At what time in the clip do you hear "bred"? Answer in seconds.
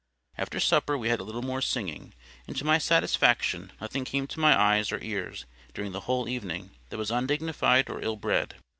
8.15-8.55